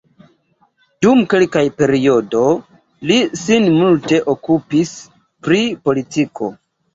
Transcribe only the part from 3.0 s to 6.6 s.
li sin multe okupis pri politiko.